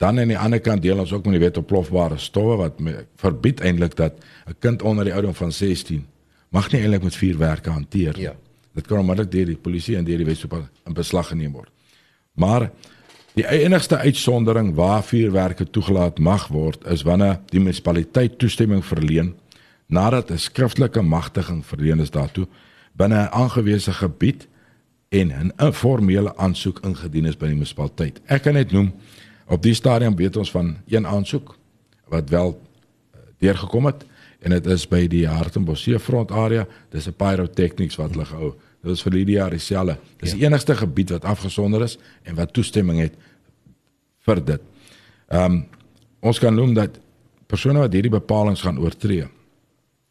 Dan 0.00 0.18
aan 0.18 0.32
die 0.32 0.38
ander 0.38 0.60
kant 0.64 0.82
deel 0.82 0.98
ons 0.98 1.12
ook 1.12 1.26
met 1.28 1.36
die 1.36 1.42
wet 1.42 1.58
op 1.60 1.66
plofbare 1.68 2.16
stowwe 2.18 2.56
wat 2.56 2.78
verbied 3.20 3.60
eintlik 3.60 3.96
dat 3.96 4.12
'n 4.48 4.56
kind 4.58 4.82
onder 4.82 5.04
die 5.04 5.12
ouderdom 5.12 5.36
van 5.36 5.52
16 5.52 6.06
mag 6.48 6.70
nie 6.72 6.80
eintlik 6.80 7.02
met 7.02 7.16
vuurwerke 7.16 7.70
hanteer 7.70 8.12
nie. 8.16 8.22
Ja. 8.22 8.34
Dit 8.74 8.86
kan 8.86 8.98
onmiddellik 8.98 9.30
deur 9.30 9.46
die 9.46 9.56
polisie 9.56 9.96
en 9.96 10.04
deur 10.04 10.16
die 10.16 10.26
wetsopa 10.26 10.68
in 10.86 10.92
beslag 10.92 11.28
geneem 11.28 11.52
word. 11.52 11.70
Maar 12.34 12.70
Die 13.38 13.46
enigste 13.46 13.96
uitsondering 13.96 14.74
waar 14.74 15.04
vuurwerke 15.06 15.70
toegelaat 15.70 16.18
mag 16.18 16.48
word 16.48 16.82
is 16.90 17.02
wanneer 17.06 17.38
die 17.52 17.60
munisipaliteit 17.60 18.38
toestemming 18.38 18.82
verleen 18.84 19.34
nadat 19.86 20.30
'n 20.30 20.38
skriftelike 20.38 21.02
magtiging 21.02 21.66
verleen 21.66 22.00
is 22.00 22.10
daartoe 22.10 22.46
binne 22.92 23.22
'n 23.22 23.32
aangewese 23.32 23.92
gebied 23.92 24.48
en 25.08 25.32
'n 25.32 25.52
informele 25.56 26.36
aansoek 26.36 26.80
ingedien 26.82 27.24
is 27.26 27.36
by 27.36 27.46
die 27.46 27.54
munisipaliteit. 27.54 28.20
Ek 28.26 28.42
kan 28.42 28.54
net 28.54 28.72
noem 28.72 28.92
op 29.50 29.62
die 29.62 29.74
stadium 29.74 30.16
weet 30.16 30.36
ons 30.36 30.50
van 30.50 30.76
een 30.88 31.06
aansoek 31.06 31.56
wat 32.10 32.28
wel 32.30 32.54
eh, 32.54 33.20
deurgekom 33.38 33.86
het 33.90 34.04
en 34.40 34.54
dit 34.56 34.66
is 34.66 34.86
by 34.88 35.04
die 35.10 35.26
Hartenbos 35.28 35.82
seefront 35.82 36.30
area. 36.30 36.66
Dis 36.90 37.06
'n 37.06 37.12
pyrotechnics 37.12 37.96
wat 37.96 38.10
hulle 38.14 38.24
gehou. 38.24 38.54
Dit 38.82 38.92
is 38.92 39.02
vir 39.02 39.12
die 39.12 39.24
jaar 39.24 39.50
dieselfde. 39.50 39.98
Dis 40.16 40.30
ja. 40.30 40.36
die 40.36 40.44
enigste 40.46 40.74
gebied 40.76 41.10
wat 41.10 41.24
afgesonder 41.24 41.82
is 41.82 41.98
en 42.22 42.34
wat 42.34 42.52
toestemming 42.52 43.00
het 43.00 43.14
vir 44.18 44.44
dit. 44.44 44.60
Ehm 45.28 45.52
um, 45.52 45.66
ons 46.20 46.38
kan 46.38 46.54
noem 46.54 46.74
dat 46.74 46.98
persone 47.46 47.78
wat 47.78 47.92
hierdie 47.92 48.10
bepalinge 48.10 48.56
gaan 48.60 48.78
oortree 48.78 49.26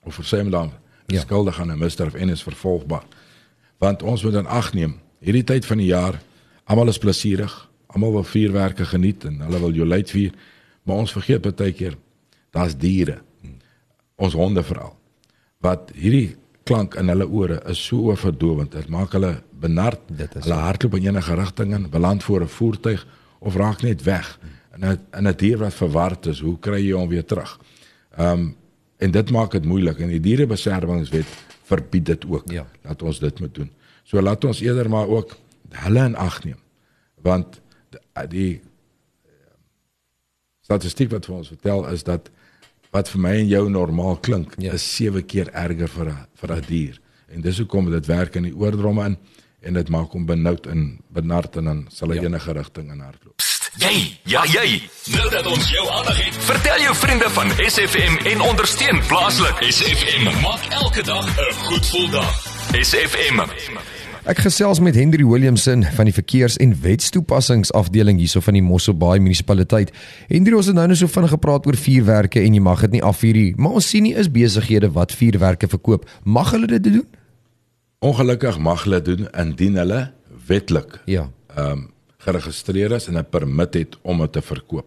of 0.03 0.15
versuim 0.15 0.49
dan 0.49 0.71
Ja. 1.09 1.19
skuldig 1.21 1.59
aan 1.59 1.71
'n 1.71 1.77
misdrijf 1.77 2.13
en 2.13 2.29
is 2.29 2.43
vervolgbaar. 2.43 3.03
Want 3.77 4.03
ons 4.03 4.23
moet 4.23 4.33
in 4.33 4.45
ag 4.47 4.73
neem, 4.73 4.99
hierdie 5.19 5.43
tyd 5.43 5.65
van 5.65 5.77
die 5.77 5.85
jaar, 5.85 6.21
almal 6.63 6.87
is 6.87 6.97
plesierig, 6.97 7.68
almal 7.93 8.11
wil 8.11 8.27
vuurwerke 8.27 8.85
geniet 8.85 9.25
en 9.25 9.41
hulle 9.41 9.59
wil 9.59 9.73
jolijt 9.73 10.11
vier, 10.13 10.33
maar 10.83 11.01
ons 11.05 11.13
vergeet 11.15 11.41
baie 11.41 11.73
keer 11.73 11.97
daar's 12.55 12.75
diere. 12.77 13.19
Ons 14.19 14.33
honde 14.33 14.63
veral. 14.63 14.95
Wat 15.63 15.91
hierdie 15.95 16.35
klank 16.69 16.95
in 16.99 17.09
hulle 17.09 17.27
ore 17.27 17.59
is 17.71 17.81
so 17.81 18.09
oorverdowend. 18.11 18.75
Dit 18.75 18.89
maak 18.93 19.13
hulle 19.17 19.39
benard. 19.61 20.01
Dit 20.07 20.35
is 20.37 20.45
hulle 20.45 20.59
hardloop 20.59 20.97
in 20.99 21.09
enige 21.09 21.37
rigting 21.39 21.73
in, 21.75 21.89
beland 21.89 22.23
voor 22.23 22.41
'n 22.45 22.47
voertuig 22.57 23.05
of 23.39 23.55
raak 23.55 23.81
net 23.81 24.03
weg. 24.03 24.39
En 24.71 24.99
in 25.17 25.27
'n 25.27 25.35
dier 25.37 25.57
wat 25.57 25.73
verward 25.73 26.25
is, 26.25 26.39
hoe 26.39 26.59
kry 26.59 26.81
jy 26.81 26.93
hom 26.93 27.09
weer 27.09 27.25
terug? 27.25 27.59
Ehm 28.17 28.39
um, 28.39 28.55
en 28.97 29.11
dit 29.11 29.31
maak 29.31 29.51
dit 29.51 29.65
moeilik 29.65 29.99
en 29.99 30.09
die 30.11 30.19
dierebeskermingswet 30.19 31.25
verbied 31.63 32.05
dit 32.05 32.25
ook. 32.27 32.51
Ja. 32.51 32.65
Laat 32.83 33.01
ons 33.01 33.19
dit 33.19 33.39
moet 33.39 33.53
doen. 33.55 33.71
So 34.03 34.21
laat 34.21 34.43
ons 34.43 34.59
eerder 34.59 34.89
maar 34.89 35.07
ook 35.07 35.37
hulle 35.69 36.03
in 36.03 36.15
ag 36.15 36.43
neem. 36.43 36.59
Want 37.21 37.61
die, 37.89 38.27
die 38.29 38.61
statistiek 40.65 41.11
wat 41.11 41.25
vir 41.29 41.35
ons 41.39 41.47
vertel 41.53 41.85
is 41.93 42.03
dat 42.07 42.29
wat 42.93 43.09
vir 43.13 43.21
my 43.21 43.33
en 43.37 43.47
jou 43.51 43.69
normaal 43.69 44.17
klink 44.17 44.55
Ja. 44.57 44.73
is 44.73 44.95
7 44.95 45.25
keer 45.25 45.49
erger 45.53 45.87
vir 45.87 46.05
'n 46.09 46.27
vir 46.41 46.51
'n 46.55 46.61
dier. 46.67 46.99
En 47.31 47.41
dis 47.41 47.57
hoekom 47.57 47.91
dit 47.91 48.05
werk 48.05 48.35
in 48.35 48.43
die 48.43 48.55
oordromme 48.55 49.05
in 49.05 49.17
en 49.61 49.73
dit 49.73 49.89
maak 49.89 50.11
hom 50.11 50.25
benoud 50.25 50.65
en 50.67 50.99
benard 51.11 51.55
en 51.57 51.65
dan 51.65 51.87
sal 51.91 52.09
hy 52.09 52.15
Ja. 52.15 52.21
enige 52.23 52.51
rigting 52.53 52.91
in 52.91 52.99
hardloop. 52.99 53.41
Jy, 53.77 54.17
ja 54.25 54.43
jy. 54.45 54.81
Nou 55.13 55.29
dat 55.29 55.45
ons 55.45 55.69
jou 55.69 55.87
aandag 55.89 56.17
het, 56.25 56.35
vertel 56.35 56.79
jou 56.81 56.95
vriende 56.95 57.29
van 57.29 57.49
SFM 57.51 58.17
en 58.25 58.41
ondersteun 58.41 58.99
plaaslik. 59.07 59.55
SFM 59.71 60.23
maak 60.41 60.65
elke 60.71 61.03
dag 61.03 61.25
'n 61.27 61.53
goed 61.53 61.85
gevoel 61.85 62.09
dag. 62.09 62.33
SFM. 62.81 63.98
Ek 64.29 64.43
gesels 64.45 64.77
met 64.77 64.93
Henry 64.93 65.25
Williamson 65.25 65.81
van 65.95 66.05
die 66.05 66.13
verkeers- 66.13 66.57
en 66.61 66.75
wetstoepassingsafdeling 66.81 68.19
hierso 68.21 68.43
van 68.45 68.53
die 68.53 68.61
Mosselbaai 68.61 69.17
munisipaliteit. 69.19 69.89
Henry, 70.27 70.53
ons 70.53 70.67
het 70.69 70.75
nou 70.77 70.85
net 70.87 70.99
so 70.99 71.09
vinnig 71.09 71.31
gepraat 71.33 71.65
oor 71.65 71.75
vuurwerke 71.75 72.43
en 72.45 72.53
jy 72.53 72.61
mag 72.61 72.83
dit 72.85 72.91
nie 72.91 73.01
afvuur 73.03 73.33
nie, 73.33 73.53
maar 73.57 73.79
ons 73.79 73.87
sien 73.89 74.05
nie 74.05 74.13
is 74.13 74.29
besighede 74.29 74.91
wat 74.93 75.15
vuurwerke 75.17 75.67
verkoop. 75.67 76.05
Mag 76.23 76.51
hulle 76.53 76.67
dit 76.67 76.83
doen? 76.83 77.07
Ongelukkig 78.05 78.59
mag 78.59 78.83
hulle 78.83 79.01
doen 79.01 79.25
indien 79.33 79.81
hulle 79.81 80.11
wetlik 80.47 80.99
Ja. 81.05 81.29
ehm 81.55 81.71
um, 81.71 81.89
geregistreer 82.19 82.91
is 82.91 83.07
en 83.07 83.17
'n 83.17 83.25
permit 83.29 83.73
het 83.73 83.97
om 84.03 84.17
dit 84.19 84.31
te 84.31 84.41
verkoop. 84.41 84.85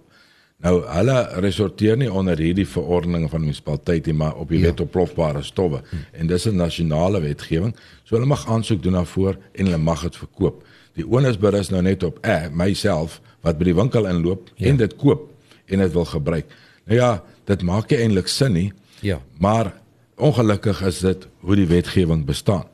Nou 0.62 0.76
hulle 0.86 1.16
resorteer 1.42 1.96
nie 1.98 2.10
onder 2.12 2.38
hierdie 2.38 2.66
verordeninge 2.68 3.28
van 3.28 3.42
munisipaliteit 3.42 4.06
nie, 4.06 4.14
maar 4.14 4.36
op 4.38 4.48
die 4.48 4.60
Ja. 4.60 4.70
wet 4.70 4.80
op 4.80 4.90
plofbare 4.90 5.42
stowwe 5.42 5.82
hm. 5.90 5.96
en 6.12 6.26
dis 6.26 6.46
'n 6.46 6.56
nasionale 6.56 7.20
wetgewing. 7.20 7.74
So 8.04 8.14
hulle 8.14 8.26
mag 8.26 8.46
aansoek 8.48 8.82
doen 8.82 8.92
daarvoor 8.92 9.36
en 9.52 9.64
hulle 9.64 9.78
mag 9.78 10.02
dit 10.02 10.16
verkoop. 10.16 10.64
Die 10.94 11.06
onus 11.06 11.38
berus 11.38 11.70
nou 11.70 11.82
net 11.82 12.02
op 12.02 12.18
eh 12.22 12.48
myself 12.50 13.20
wat 13.40 13.58
by 13.58 13.64
die 13.64 13.74
winkel 13.74 14.06
inloop 14.06 14.50
ja. 14.54 14.68
en 14.68 14.76
dit 14.76 14.96
koop 14.96 15.30
en 15.66 15.78
dit 15.78 15.92
wil 15.92 16.04
gebruik. 16.04 16.46
Nou 16.84 16.98
ja, 16.98 17.22
dit 17.44 17.62
maak 17.62 17.90
nie 17.90 17.98
eintlik 17.98 18.28
sin 18.28 18.52
nie. 18.52 18.72
Ja. 19.00 19.20
Maar 19.38 19.72
ongelukkig 20.16 20.82
is 20.82 20.98
dit 20.98 21.26
hoe 21.40 21.56
die 21.56 21.66
wetgewing 21.66 22.24
bestaan. 22.24 22.64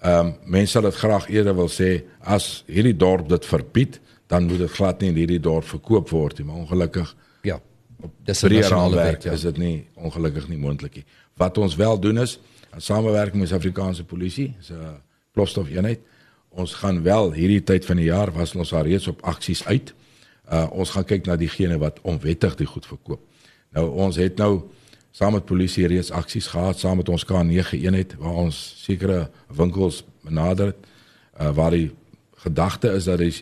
Ehm 0.00 0.26
um, 0.26 0.34
mense 0.44 0.72
sal 0.72 0.82
dit 0.82 0.94
graag 0.94 1.28
eerder 1.28 1.54
wil 1.54 1.68
sê 1.68 2.02
as 2.20 2.64
hierdie 2.66 2.96
dorp 2.96 3.28
dit 3.28 3.46
verbied, 3.46 4.00
dan 4.30 4.46
moet 4.46 4.58
dit 4.62 4.70
glad 4.70 5.00
nie 5.02 5.10
in 5.10 5.18
hierdie 5.18 5.40
dorp 5.42 5.66
verkoop 5.66 6.10
word 6.14 6.38
nie, 6.38 6.46
maar 6.46 6.62
ongelukkig 6.62 7.14
Ja. 7.42 7.60
Dis 8.24 8.42
'n 8.42 8.48
die 8.48 8.58
nasionale 8.58 8.96
wet. 8.96 9.22
Ja. 9.22 9.32
is 9.32 9.40
dit 9.40 9.56
nie 9.56 9.86
ongelukkig 9.94 10.48
nie 10.48 10.58
moontlik 10.58 10.94
nie. 10.94 11.04
Wat 11.34 11.58
ons 11.58 11.74
wel 11.76 12.00
doen 12.00 12.18
is 12.18 12.38
in 12.72 12.80
samewerking 12.80 13.40
met 13.40 13.48
die 13.48 13.48
Suid-Afrikaanse 13.48 14.04
polisie, 14.04 14.54
is 14.60 14.70
'n 14.70 15.02
plofstof 15.32 15.68
eenheid. 15.68 16.00
Ons 16.48 16.74
gaan 16.74 17.02
wel 17.02 17.32
hierdie 17.32 17.62
tyd 17.62 17.84
van 17.84 17.96
die 17.96 18.04
jaar 18.04 18.32
was 18.32 18.54
ons 18.54 18.72
al 18.72 18.82
reeds 18.82 19.06
op 19.06 19.22
aksies 19.22 19.64
uit. 19.64 19.94
Uh 20.52 20.66
ons 20.70 20.90
gaan 20.90 21.04
kyk 21.04 21.26
na 21.26 21.36
diegene 21.36 21.78
wat 21.78 22.00
onwettig 22.02 22.54
die 22.54 22.66
goed 22.66 22.86
verkoop. 22.86 23.20
Nou 23.72 23.90
ons 23.90 24.16
het 24.16 24.36
nou 24.36 24.62
saam 25.10 25.32
met 25.32 25.44
polisie 25.44 25.86
reeds 25.86 26.10
aksies 26.10 26.46
gehad 26.46 26.78
saam 26.78 26.96
met 26.96 27.08
ons 27.08 27.24
K9 27.24 27.70
eenheid 27.72 28.14
waar 28.18 28.34
ons 28.34 28.74
sekere 28.84 29.30
winkels 29.48 30.04
benader 30.22 30.66
het 30.66 30.86
uh, 31.40 31.54
waar 31.54 31.70
die 31.70 31.90
gedagte 32.34 32.92
is 32.92 33.04
dat 33.04 33.20
uh, 33.20 33.32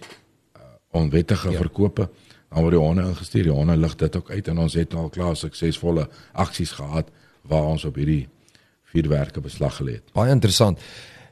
onwettige 0.91 1.51
ja. 1.51 1.59
verkope 1.59 2.09
dan 2.49 2.65
word 2.65 2.75
die 2.75 2.81
honde 2.81 3.05
ingestuur. 3.05 3.43
Die 3.49 3.53
honde 3.53 3.77
lig 3.77 3.95
dit 4.01 4.17
ook 4.17 4.31
uit 4.31 4.49
en 4.49 4.59
ons 4.65 4.75
het 4.79 4.95
al 4.97 5.09
klaar 5.13 5.37
suksesvolle 5.37 6.09
aksies 6.33 6.73
gehad 6.79 7.11
waar 7.49 7.69
ons 7.75 7.85
op 7.85 7.97
hierdie 8.01 8.29
vuurwerke 8.93 9.41
beslag 9.45 9.77
gelê 9.81 9.99
het. 9.99 10.13
Baie 10.17 10.33
interessant. 10.33 10.81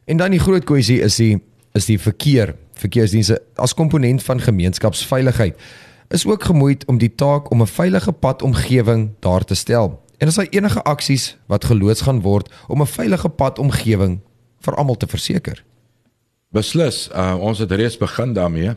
En 0.05 0.21
dan 0.21 0.31
die 0.31 0.41
groot 0.41 0.65
kwessie 0.65 1.01
is 1.05 1.17
die 1.21 1.39
is 1.77 1.85
die 1.85 1.99
verkeer, 2.01 2.55
verkeersdienste 2.81 3.37
as 3.61 3.75
komponent 3.77 4.23
van 4.25 4.41
gemeenskapsveiligheid 4.41 5.59
is 6.09 6.25
ook 6.25 6.47
gemoeid 6.49 6.87
om 6.89 6.97
die 6.99 7.13
taak 7.13 7.51
om 7.51 7.61
'n 7.61 7.67
veilige 7.67 8.13
padomgewing 8.13 9.11
daar 9.21 9.45
te 9.45 9.55
stel. 9.55 10.03
En 10.19 10.29
as 10.29 10.35
daar 10.35 10.47
enige 10.51 10.83
aksies 10.83 11.37
wat 11.47 11.65
geloods 11.65 12.01
gaan 12.01 12.21
word 12.21 12.53
om 12.69 12.81
'n 12.81 12.87
veilige 12.87 13.29
padomgewing 13.29 14.21
vir 14.61 14.75
almal 14.75 14.97
te 14.97 15.07
verseker. 15.07 15.65
Beslis, 16.49 17.09
uh, 17.13 17.37
ons 17.41 17.59
het 17.59 17.73
reeds 17.73 17.97
begin 17.97 18.33
daarmee. 18.33 18.77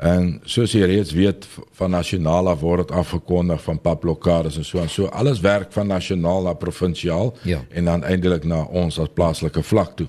En 0.00 0.38
soos 0.48 0.72
jy 0.72 0.86
reeds 0.88 1.12
weet 1.12 1.44
van 1.76 1.90
nasionaal 1.92 2.48
af 2.48 2.60
word 2.64 2.86
dit 2.88 2.96
afgekondig 2.96 3.60
van 3.62 3.80
papblokkades 3.84 4.56
en 4.56 4.64
so 4.64 4.80
en 4.80 4.88
so. 4.88 5.06
Alles 5.12 5.40
werk 5.44 5.72
van 5.76 5.86
nasionaal 5.92 6.42
na 6.46 6.52
provinsiaal 6.56 7.34
Ja. 7.44 7.60
en 7.68 7.84
dan 7.84 8.04
eindelik 8.04 8.44
na 8.44 8.62
ons 8.64 8.98
as 8.98 9.08
plaaslike 9.14 9.62
vlak 9.62 9.96
toe. 9.96 10.06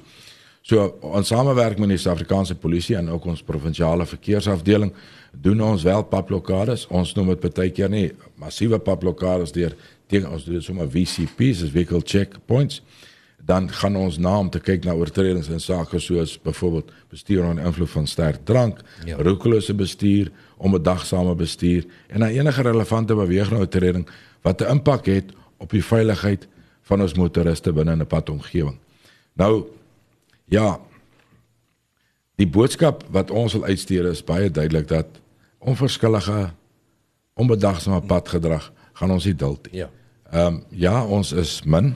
So 0.62 0.86
ons 1.02 1.28
samewerk 1.28 1.80
met 1.80 1.90
die 1.90 1.98
Suid-Afrikaanse 1.98 2.56
polisie 2.56 2.96
en 2.96 3.10
ook 3.10 3.26
ons 3.26 3.42
provinsiale 3.44 4.06
verkeersafdeling 4.06 4.94
doen 5.32 5.62
ons 5.62 5.84
wel 5.84 6.04
papblokkades. 6.04 6.88
Ons 6.88 7.14
noem 7.16 7.34
dit 7.36 7.54
baie 7.54 7.70
keer 7.72 7.90
nie 7.90 8.12
massiewe 8.40 8.80
papblokkades 8.80 9.52
deur 9.52 9.76
teen 10.08 10.28
ons 10.30 10.44
doen 10.46 10.54
dit 10.60 10.64
sommer 10.64 10.88
VCP's, 10.92 11.64
as 11.64 11.70
vehicle 11.72 12.02
checkpoints. 12.04 12.82
Dan 13.46 13.70
gaan 13.72 13.96
ons 13.96 14.18
na 14.18 14.40
om 14.40 14.50
te 14.50 14.60
kyk 14.60 14.84
na 14.86 14.94
oortredings 14.94 15.50
en 15.50 15.60
sake 15.60 16.00
soos 16.00 16.38
byvoorbeeld 16.42 16.92
bestuur 17.10 17.44
onder 17.46 17.66
invloed 17.66 17.90
van 17.90 18.08
sterk 18.08 18.46
drank, 18.46 18.80
Ja. 19.06 19.18
roekelose 19.18 19.74
bestuur, 19.74 20.32
onbedagsame 20.58 21.36
bestuur 21.36 21.86
en 22.08 22.20
dan 22.20 22.30
enige 22.30 22.62
relevante 22.62 23.16
bewegingsoortreding 23.16 24.08
wat 24.42 24.62
'n 24.62 24.70
impak 24.70 25.06
het 25.06 25.32
op 25.58 25.70
die 25.70 25.84
veiligheid 25.86 26.48
van 26.82 27.02
ons 27.02 27.14
motoriste 27.14 27.74
binne 27.74 27.96
'n 27.96 28.08
padomgewing. 28.08 28.78
Nou 29.34 29.64
ja, 30.46 30.80
die 32.36 32.48
boodskap 32.48 33.04
wat 33.14 33.32
ons 33.32 33.54
wil 33.54 33.64
uitstuur 33.70 34.06
is 34.12 34.24
baie 34.24 34.52
duidelik 34.52 34.88
dat 34.88 35.06
onverskillige 35.60 36.50
onbedagsame 37.34 38.02
padgedrag 38.02 38.72
gaan 38.94 39.12
ons 39.12 39.26
nie 39.26 39.36
duld 39.36 39.72
nie. 39.72 39.80
Ja. 39.84 39.90
Ehm 40.32 40.46
um, 40.56 40.64
ja, 40.70 41.06
ons 41.06 41.32
is 41.32 41.64
min, 41.64 41.96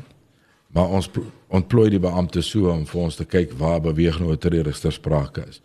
maar 0.76 0.92
ons 0.98 1.08
pl- 1.08 1.30
ontplooi 1.56 1.90
die 1.94 2.00
beampte 2.04 2.42
so 2.44 2.68
om 2.72 2.84
vir 2.90 3.02
ons 3.02 3.16
te 3.16 3.26
kyk 3.26 3.54
waar 3.60 3.80
beweging 3.82 4.28
oortredings 4.28 4.82
ter 4.84 4.92
sprake 4.92 5.46
is. 5.50 5.62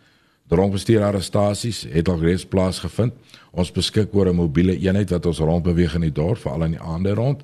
Dronkbestuur 0.51 1.03
arrestasies 1.03 1.85
het 1.91 2.09
al 2.11 2.19
reeds 2.19 2.45
plaasgevind. 2.45 3.13
Ons 3.51 3.71
beskik 3.71 4.13
oor 4.15 4.27
'n 4.29 4.35
mobiele 4.35 4.77
eenheid 4.79 5.09
wat 5.11 5.25
ons 5.25 5.39
rondbeweeg 5.39 5.95
in 5.95 6.01
die 6.01 6.11
dorp, 6.11 6.37
veral 6.37 6.63
in 6.63 6.71
die 6.71 6.79
aande 6.81 7.13
rond, 7.13 7.41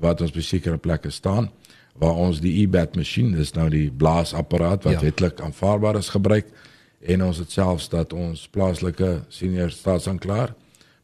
wat 0.00 0.20
ons 0.20 0.30
by 0.32 0.40
sekere 0.40 0.76
plekke 0.78 1.10
staan 1.10 1.50
waar 1.98 2.14
ons 2.14 2.40
die 2.40 2.62
e-bat 2.62 2.94
masjien, 2.96 3.32
dis 3.34 3.52
nou 3.54 3.68
die 3.68 3.90
blaasapparaat 3.90 4.84
wat 4.84 4.92
Ja. 4.92 5.00
wetlik 5.00 5.40
aanvaarbaar 5.40 5.96
is 5.96 6.08
gebruik 6.08 6.46
en 7.02 7.22
ons 7.24 7.38
het 7.38 7.50
selfs 7.50 7.88
dat 7.88 8.12
ons 8.12 8.48
plaaslike 8.48 9.22
senior 9.28 9.70
staatsanklaer 9.70 10.54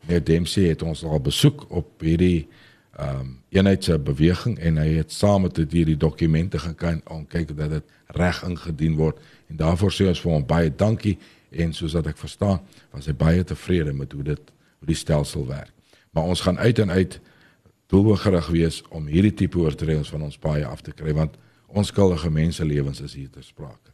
meneer 0.07 0.25
Dempsey 0.25 0.69
het 0.69 0.83
ons 0.83 1.05
al 1.05 1.19
besoek 1.21 1.67
op 1.71 1.87
hierdie 2.01 2.47
ehm 2.95 3.21
um, 3.21 3.31
eenheid 3.49 3.85
se 3.85 3.99
beweging 3.99 4.59
en 4.59 4.77
hy 4.79 4.97
het 4.99 5.13
saam 5.13 5.43
met 5.43 5.55
dit 5.55 5.73
hierdie 5.73 5.97
dokumente 5.97 6.59
gekyk 6.59 7.11
om 7.11 7.27
kyk 7.27 7.57
dat 7.57 7.71
dit 7.71 7.85
reg 8.07 8.43
ingedien 8.47 8.95
word 8.97 9.19
en 9.51 9.57
daarvoor 9.57 9.93
sê 9.93 10.07
ons 10.11 10.21
vir 10.21 10.33
hom 10.33 10.47
baie 10.47 10.71
dankie 10.71 11.19
en 11.51 11.73
soos 11.75 11.95
dat 11.95 12.07
ek 12.07 12.19
verstaan 12.19 12.61
was 12.93 13.07
hy 13.11 13.15
baie 13.19 13.45
tevrede 13.45 13.93
met 13.93 14.13
hoe 14.13 14.23
dit 14.23 14.53
hoe 14.79 14.89
die 14.91 14.99
stelsel 14.99 15.47
werk. 15.47 15.73
Maar 16.15 16.31
ons 16.31 16.41
gaan 16.41 16.59
uit 16.59 16.79
en 16.79 16.91
uit 16.91 17.21
doelgerig 17.87 18.47
wees 18.55 18.83
om 18.89 19.07
hierdie 19.07 19.35
tipe 19.35 19.59
oortredings 19.59 20.11
van 20.11 20.23
ons 20.23 20.39
paaie 20.39 20.67
af 20.67 20.83
te 20.83 20.93
kry 20.93 21.15
want 21.15 21.35
onskuldige 21.67 22.31
menselewens 22.31 23.01
is 23.01 23.15
hier 23.15 23.31
ter 23.31 23.43
sprake. 23.43 23.91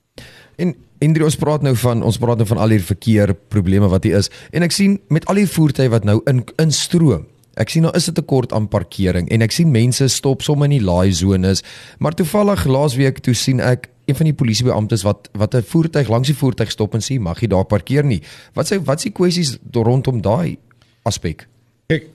En 0.60 0.74
Indri 1.00 1.24
ons 1.24 1.36
praat 1.40 1.62
nou 1.64 1.72
van 1.80 2.02
ons 2.04 2.18
praat 2.20 2.36
nou 2.36 2.46
van 2.48 2.60
al 2.60 2.74
hierdie 2.74 2.92
verkeer 2.92 3.32
probleme 3.48 3.88
wat 3.88 4.04
hier 4.04 4.20
is 4.20 4.28
en 4.52 4.66
ek 4.66 4.76
sien 4.76 4.98
met 5.08 5.24
al 5.32 5.40
die 5.40 5.48
voertuie 5.48 5.88
wat 5.92 6.04
nou 6.04 6.20
in 6.28 6.44
instroom. 6.60 7.24
Ek 7.60 7.68
sien 7.68 7.84
nou 7.84 7.92
is 7.96 8.08
dit 8.08 8.16
'n 8.16 8.22
tekort 8.22 8.52
aan 8.52 8.68
parkering 8.68 9.28
en 9.28 9.42
ek 9.42 9.52
sien 9.52 9.70
mense 9.70 10.08
stop 10.08 10.42
sommer 10.42 10.64
in 10.70 10.78
die 10.78 10.84
laai 10.84 11.12
zones. 11.12 11.62
Maar 11.98 12.14
toevallig 12.14 12.64
laasweek 12.64 13.18
toe 13.18 13.34
sien 13.34 13.60
ek 13.60 13.88
een 14.06 14.16
van 14.16 14.26
die 14.26 14.34
polisiebeamptes 14.34 15.02
wat 15.02 15.28
wat 15.32 15.54
'n 15.54 15.62
voertuig 15.62 16.08
langs 16.08 16.28
die 16.28 16.36
voertuig 16.36 16.70
stop 16.70 16.94
en 16.94 17.00
sê 17.00 17.20
mag 17.20 17.40
jy 17.40 17.48
daar 17.48 17.64
parkeer 17.64 18.04
nie. 18.04 18.22
Wat 18.54 18.72
sê 18.72 18.82
wat 18.84 19.00
s'ie 19.00 19.12
kwessies 19.12 19.58
rondom 19.72 20.20
daai 20.20 20.58
aspek? 21.02 21.46
Kyk, 21.88 22.06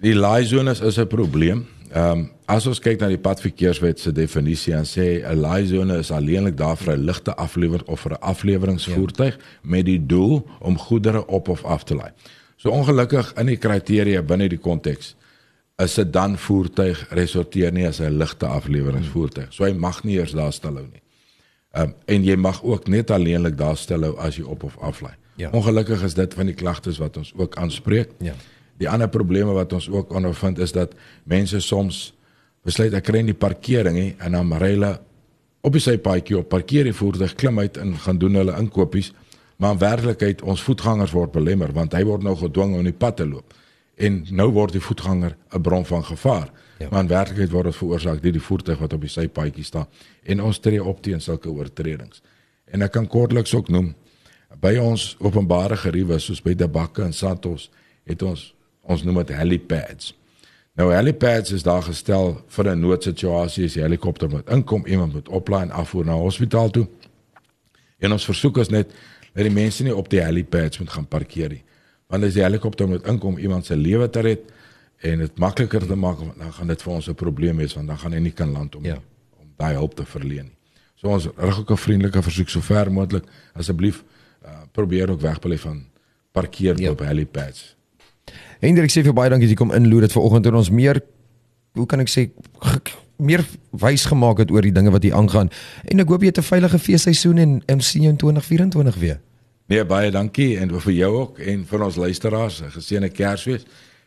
die 0.00 0.14
laai 0.14 0.44
zones 0.44 0.80
is 0.80 0.98
'n 0.98 1.06
probleem 1.06 1.66
Ehm 1.94 2.10
um, 2.10 2.30
as 2.50 2.66
ons 2.66 2.80
kyk 2.82 2.98
na 3.00 3.06
die 3.08 3.20
padverkeerswet 3.22 4.00
se 4.02 4.10
definisie 4.12 4.72
en 4.74 4.82
sê 4.84 5.22
'n 5.22 5.38
laai 5.38 5.66
sone 5.66 5.98
is 5.98 6.10
alleenlik 6.10 6.56
daar 6.56 6.76
vir 6.76 6.96
'n 6.96 7.04
ligte 7.04 7.34
aflewer 7.36 7.82
of 7.86 8.00
vir 8.00 8.12
'n 8.12 8.20
afleweringsvoertuig 8.20 9.36
ja. 9.36 9.42
met 9.62 9.84
die 9.86 10.06
doel 10.06 10.42
om 10.60 10.78
goedere 10.78 11.26
op 11.26 11.48
of 11.48 11.64
af 11.64 11.84
te 11.84 11.94
laai. 11.94 12.10
So 12.56 12.70
ongelukkig 12.70 13.32
in 13.40 13.46
die 13.46 13.58
kriteria 13.60 14.22
binne 14.22 14.48
die 14.48 14.58
konteks 14.58 15.14
is 15.82 15.94
dit 15.98 16.12
dan 16.14 16.36
voertuig 16.38 17.00
resorteer 17.10 17.72
nie 17.72 17.86
as 17.86 18.00
'n 18.00 18.18
ligte 18.18 18.46
afleweringsvoertuig. 18.46 19.52
So 19.52 19.64
hy 19.64 19.72
mag 19.72 20.04
nie 20.04 20.18
eers 20.18 20.32
daar 20.32 20.52
stilhou 20.52 20.86
nie. 20.86 21.02
Ehm 21.74 21.82
um, 21.82 21.94
en 22.06 22.24
jy 22.24 22.36
mag 22.36 22.62
ook 22.62 22.88
net 22.88 23.10
alleenlik 23.10 23.56
daar 23.58 23.76
stilhou 23.76 24.16
as 24.18 24.36
jy 24.36 24.44
op 24.44 24.62
of 24.62 24.78
af 24.78 25.00
laai. 25.00 25.14
Ja. 25.36 25.50
Ongelukkig 25.50 26.02
is 26.02 26.14
dit 26.14 26.34
van 26.34 26.46
die 26.46 26.54
klagtes 26.54 26.98
wat 26.98 27.16
ons 27.16 27.32
ook 27.36 27.56
aanspreek. 27.56 28.10
Ja. 28.18 28.34
Die 28.78 28.88
ander 28.88 29.08
probleme 29.08 29.52
wat 29.52 29.72
ons 29.72 29.88
ook 29.90 30.12
ondervind 30.14 30.58
is 30.58 30.72
dat 30.72 30.94
mense 31.24 31.60
soms 31.60 32.14
besluit 32.62 32.94
ek 32.94 33.04
kry 33.04 33.20
nie 33.20 33.34
parkering 33.34 33.96
nie 33.96 34.14
en 34.18 34.32
dan 34.32 34.52
ry 34.58 34.70
hulle 34.76 35.00
op 35.64 35.72
die 35.72 35.82
sypaadjie 35.82 36.38
op 36.38 36.48
parkeer 36.48 36.84
die 36.84 36.96
voertuig 36.96 37.34
klim 37.34 37.58
uit 37.58 37.76
en 37.76 37.94
gaan 37.98 38.18
doen 38.18 38.34
hulle 38.34 38.56
inkopies 38.58 39.12
maar 39.56 39.72
in 39.72 39.78
werklikheid 39.78 40.42
ons 40.42 40.62
voetgangers 40.62 41.12
word 41.12 41.32
belemmer 41.32 41.72
want 41.72 41.92
hy 41.92 42.04
word 42.04 42.22
nou 42.22 42.36
gedwing 42.36 42.74
om 42.74 42.84
die 42.84 42.92
pad 42.92 43.16
te 43.16 43.26
loop 43.26 43.54
en 43.96 44.24
nou 44.30 44.48
word 44.50 44.72
die 44.72 44.82
voetganger 44.82 45.36
'n 45.54 45.60
bron 45.60 45.86
van 45.86 46.04
gevaar 46.04 46.50
ja. 46.78 46.88
maar 46.90 47.00
in 47.00 47.08
werklikheid 47.08 47.50
word 47.50 47.64
dit 47.64 47.76
veroorsaak 47.76 48.22
deur 48.22 48.32
die 48.32 48.46
voertuig 48.48 48.78
wat 48.78 48.92
op 48.92 49.00
die 49.00 49.10
sypaadjie 49.10 49.64
staan 49.64 49.86
en 50.22 50.42
ons 50.42 50.58
tree 50.58 50.84
op 50.84 51.02
teen 51.02 51.20
sulke 51.20 51.50
oortredings 51.50 52.22
en 52.66 52.82
ek 52.82 52.92
kan 52.92 53.06
kortliks 53.06 53.54
ook 53.54 53.68
noem 53.68 53.94
by 54.60 54.76
ons 54.78 55.16
openbare 55.18 55.76
geriewe 55.76 56.18
soos 56.18 56.42
by 56.42 56.54
Debakke 56.54 57.02
en 57.02 57.12
Santos 57.12 57.70
het 58.04 58.22
ons 58.22 58.52
ons 58.84 59.00
noem 59.04 59.22
dit 59.22 59.32
helipads. 59.36 60.12
Nou 60.76 60.90
helipads 60.92 61.54
is 61.56 61.62
daar 61.64 61.82
gestel 61.82 62.34
vir 62.56 62.70
'n 62.70 62.80
noodsituasie 62.80 63.64
as 63.64 63.72
die 63.72 63.82
helikopter 63.82 64.28
moet 64.28 64.50
inkom, 64.50 64.86
iemand 64.86 65.12
moet 65.12 65.28
oplaai 65.28 65.62
en 65.62 65.70
afvoer 65.70 66.04
na 66.04 66.12
hospitaal 66.12 66.70
toe. 66.70 66.86
En 67.98 68.12
ons 68.12 68.24
versoek 68.24 68.58
is 68.58 68.68
net 68.68 68.92
dat 69.34 69.44
die 69.44 69.52
mense 69.52 69.82
nie 69.82 69.94
op 69.94 70.08
die 70.10 70.22
helipads 70.22 70.78
moet 70.78 70.90
gaan 70.94 71.06
parkeer 71.10 71.54
nie. 71.56 71.62
Want 72.06 72.24
as 72.24 72.36
die 72.36 72.44
helikopter 72.44 72.88
moet 72.88 73.06
inkom 73.10 73.38
iemand 73.38 73.66
se 73.66 73.76
lewe 73.76 74.08
te 74.10 74.22
red 74.24 74.50
en 75.04 75.24
dit 75.24 75.38
makliker 75.38 75.86
te 75.86 75.96
maak, 75.98 76.20
dan 76.38 76.52
gaan 76.52 76.70
dit 76.70 76.82
vir 76.82 76.92
ons 76.92 77.08
'n 77.08 77.14
probleem 77.14 77.56
wees 77.56 77.74
want 77.74 77.88
dan 77.88 77.98
gaan 77.98 78.12
hy 78.12 78.18
nie 78.18 78.32
kan 78.32 78.52
land 78.52 78.76
om 78.76 78.84
ja. 78.84 78.98
om 79.40 79.46
daai 79.56 79.74
hulp 79.74 79.94
te 79.94 80.04
verleen 80.06 80.44
nie. 80.44 80.56
So 80.94 81.08
ons 81.08 81.28
rig 81.36 81.58
ook 81.58 81.70
'n 81.70 81.76
vriendelike 81.76 82.22
versoek 82.22 82.48
so 82.48 82.60
ver 82.60 82.92
moontlik 82.92 83.24
asseblief 83.52 84.04
uh, 84.44 84.50
probeer 84.72 85.10
ook 85.10 85.20
wegbly 85.20 85.58
van 85.58 85.84
parkeer 86.32 86.80
ja. 86.80 86.90
op 86.90 86.98
helipads. 86.98 87.76
Hendrik 88.60 88.90
sê 88.90 89.02
vir 89.02 89.12
baie 89.12 89.30
dankie 89.30 89.48
dat 89.48 89.58
jy 89.58 89.66
kom 89.66 89.74
inloer 89.74 90.00
dit 90.00 90.12
vanoggend 90.12 90.46
en 90.46 90.54
ons 90.54 90.70
meer 90.70 91.02
hoe 91.72 91.86
kan 91.86 92.00
ek 92.00 92.08
sê 92.08 92.30
meer 93.16 93.44
wys 93.70 94.04
gemaak 94.04 94.38
het 94.38 94.50
oor 94.50 94.62
die 94.62 94.72
dinge 94.72 94.90
wat 94.90 95.02
hier 95.02 95.14
aangaan. 95.14 95.50
En 95.84 96.00
ek 96.00 96.08
hoop 96.08 96.20
jy 96.20 96.26
het 96.26 96.38
'n 96.38 96.42
veilige 96.42 96.78
feesseisoen 96.78 97.38
en 97.38 97.62
en 97.66 97.80
sien 97.80 98.02
jou 98.02 98.12
in 98.12 98.18
2024 98.18 98.94
weer. 98.96 99.20
Nee, 99.66 99.84
baie 99.84 100.10
dankie 100.10 100.58
en 100.58 100.80
vir 100.80 100.92
jou 100.92 101.12
ook 101.14 101.38
en 101.38 101.64
vir 101.66 101.84
ons 101.84 101.96
luisteraars, 101.96 102.60
'n 102.62 102.70
geseënde 102.70 103.08
Kersfees. 103.08 103.64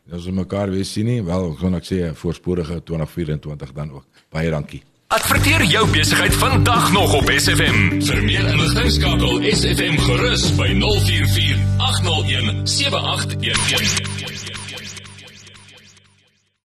En 0.08 0.14
as 0.14 0.26
ons 0.26 0.36
mekaar 0.36 0.70
weer 0.70 0.86
sien 0.86 1.06
nie, 1.06 1.24
wel, 1.24 1.54
gaan 1.54 1.76
ek 1.76 1.84
sê 1.84 1.96
'n 2.10 2.16
voorspoedige 2.16 2.84
2024 2.84 3.74
dan 3.74 3.92
ook. 3.92 4.06
Baie 4.30 4.50
dankie. 4.50 4.84
Adverteer 5.08 5.64
jou 5.64 5.90
besigheid 5.92 6.36
vandag 6.36 6.92
nog 6.92 7.14
op 7.14 7.32
SFM. 7.32 8.02
Vir 8.02 8.24
meer 8.24 8.48
inligting 8.48 8.92
skakel 8.92 9.42
SFM 9.42 9.98
gerus 9.98 10.56
by 10.56 10.68
044 10.76 11.58
801 11.78 12.68
7811. 12.68 14.37